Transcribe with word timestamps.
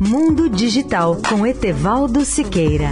Mundo 0.00 0.48
Digital 0.48 1.16
com 1.28 1.46
Etevaldo 1.46 2.24
Siqueira. 2.24 2.90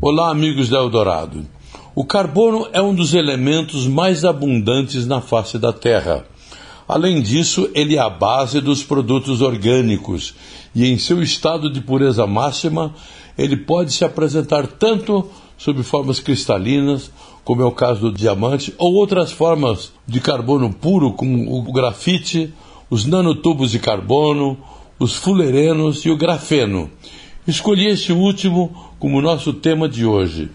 Olá, 0.00 0.30
amigos 0.30 0.68
da 0.68 0.78
Eldorado. 0.78 1.46
O 1.94 2.04
carbono 2.04 2.66
é 2.72 2.82
um 2.82 2.92
dos 2.92 3.14
elementos 3.14 3.86
mais 3.86 4.24
abundantes 4.24 5.06
na 5.06 5.20
face 5.20 5.60
da 5.60 5.72
Terra. 5.72 6.26
Além 6.88 7.22
disso, 7.22 7.70
ele 7.74 7.94
é 7.94 8.00
a 8.00 8.10
base 8.10 8.60
dos 8.60 8.82
produtos 8.82 9.40
orgânicos 9.40 10.34
e, 10.74 10.86
em 10.86 10.98
seu 10.98 11.22
estado 11.22 11.72
de 11.72 11.80
pureza 11.80 12.26
máxima, 12.26 12.92
ele 13.38 13.56
pode 13.56 13.92
se 13.92 14.04
apresentar 14.04 14.66
tanto 14.66 15.30
sob 15.62 15.80
formas 15.84 16.18
cristalinas, 16.18 17.12
como 17.44 17.62
é 17.62 17.64
o 17.64 17.70
caso 17.70 18.00
do 18.00 18.12
diamante, 18.12 18.74
ou 18.76 18.94
outras 18.94 19.30
formas 19.30 19.92
de 20.04 20.20
carbono 20.20 20.72
puro, 20.72 21.12
como 21.12 21.56
o 21.56 21.72
grafite, 21.72 22.52
os 22.90 23.06
nanotubos 23.06 23.70
de 23.70 23.78
carbono, 23.78 24.58
os 24.98 25.14
fulerenos 25.14 26.04
e 26.04 26.10
o 26.10 26.16
grafeno. 26.16 26.90
Escolhi 27.46 27.86
este 27.86 28.12
último 28.12 28.92
como 28.98 29.22
nosso 29.22 29.52
tema 29.52 29.88
de 29.88 30.04
hoje. 30.04 30.50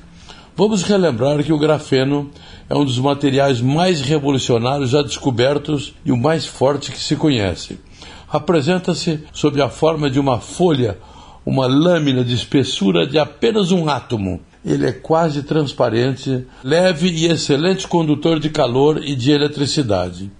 Vamos 0.57 0.83
relembrar 0.83 1.41
que 1.41 1.53
o 1.53 1.57
grafeno 1.57 2.29
é 2.69 2.75
um 2.75 2.83
dos 2.83 2.99
materiais 2.99 3.61
mais 3.61 4.01
revolucionários 4.01 4.89
já 4.89 5.01
descobertos 5.01 5.93
e 6.03 6.11
o 6.11 6.17
mais 6.17 6.45
forte 6.45 6.91
que 6.91 6.99
se 6.99 7.15
conhece. 7.15 7.79
Apresenta-se 8.27 9.23
sob 9.31 9.61
a 9.61 9.69
forma 9.69 10.09
de 10.09 10.19
uma 10.19 10.41
folha, 10.41 10.97
uma 11.45 11.65
lâmina 11.65 12.25
de 12.25 12.35
espessura 12.35 13.07
de 13.07 13.17
apenas 13.17 13.71
um 13.71 13.87
átomo. 13.87 14.41
Ele 14.65 14.87
é 14.87 14.91
quase 14.91 15.43
transparente, 15.43 16.45
leve 16.63 17.09
e 17.09 17.25
excelente 17.27 17.87
condutor 17.87 18.39
de 18.39 18.49
calor 18.49 19.01
e 19.03 19.15
de 19.15 19.31
eletricidade. 19.31 20.31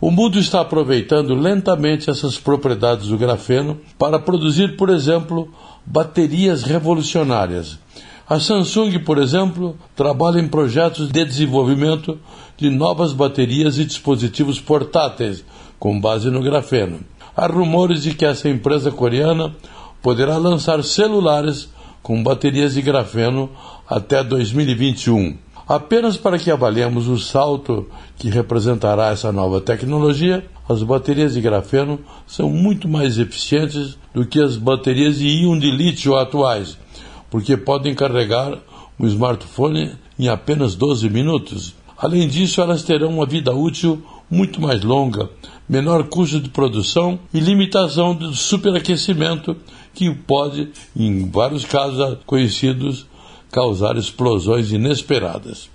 O 0.00 0.10
mundo 0.10 0.38
está 0.38 0.60
aproveitando 0.60 1.34
lentamente 1.34 2.10
essas 2.10 2.36
propriedades 2.36 3.06
do 3.06 3.16
grafeno 3.16 3.78
para 3.98 4.18
produzir, 4.18 4.76
por 4.76 4.90
exemplo, 4.90 5.48
baterias 5.86 6.64
revolucionárias. 6.64 7.78
A 8.28 8.40
Samsung, 8.40 8.98
por 9.00 9.18
exemplo, 9.18 9.76
trabalha 9.94 10.40
em 10.40 10.48
projetos 10.48 11.08
de 11.08 11.24
desenvolvimento 11.24 12.18
de 12.56 12.70
novas 12.70 13.12
baterias 13.12 13.78
e 13.78 13.84
dispositivos 13.84 14.60
portáteis 14.60 15.44
com 15.78 16.00
base 16.00 16.30
no 16.30 16.42
grafeno. 16.42 17.00
Há 17.36 17.46
rumores 17.46 18.02
de 18.02 18.14
que 18.14 18.24
essa 18.24 18.48
empresa 18.48 18.90
coreana 18.90 19.54
poderá 20.00 20.36
lançar 20.36 20.82
celulares 20.82 21.68
com 22.02 22.22
baterias 22.22 22.74
de 22.74 22.82
grafeno 22.82 23.50
até 23.88 24.22
2021. 24.24 25.36
Apenas 25.68 26.16
para 26.16 26.38
que 26.38 26.50
avaliemos 26.50 27.06
o 27.06 27.18
salto 27.18 27.88
que 28.16 28.28
representará 28.28 29.10
essa 29.10 29.30
nova 29.30 29.60
tecnologia, 29.60 30.44
as 30.68 30.82
baterias 30.82 31.34
de 31.34 31.40
grafeno 31.40 32.00
são 32.26 32.50
muito 32.50 32.88
mais 32.88 33.18
eficientes 33.18 33.96
do 34.12 34.26
que 34.26 34.40
as 34.40 34.56
baterias 34.56 35.18
de 35.18 35.28
íon 35.28 35.58
de 35.58 35.70
lítio 35.70 36.16
atuais, 36.16 36.76
porque 37.30 37.56
podem 37.56 37.94
carregar 37.94 38.58
um 38.98 39.06
smartphone 39.06 39.92
em 40.18 40.28
apenas 40.28 40.74
12 40.74 41.08
minutos. 41.08 41.74
Além 41.96 42.28
disso, 42.28 42.60
elas 42.60 42.82
terão 42.82 43.08
uma 43.10 43.26
vida 43.26 43.52
útil 43.52 44.02
muito 44.32 44.62
mais 44.62 44.82
longa, 44.82 45.28
menor 45.68 46.04
custo 46.04 46.40
de 46.40 46.48
produção 46.48 47.20
e 47.34 47.38
limitação 47.38 48.14
do 48.14 48.34
superaquecimento, 48.34 49.54
que 49.92 50.10
pode, 50.10 50.70
em 50.96 51.28
vários 51.28 51.66
casos 51.66 52.16
conhecidos, 52.24 53.06
causar 53.50 53.94
explosões 53.98 54.72
inesperadas. 54.72 55.68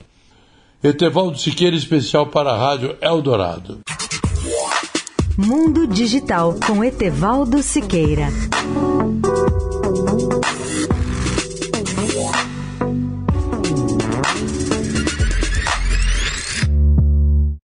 Etevaldo 0.83 1.37
Siqueira, 1.37 1.75
especial 1.75 2.25
para 2.25 2.51
a 2.51 2.57
Rádio 2.57 2.97
Eldorado. 2.99 3.79
Mundo 5.37 5.85
Digital 5.85 6.55
com 6.65 6.83
Etevaldo 6.83 7.61
Siqueira. 7.61 8.29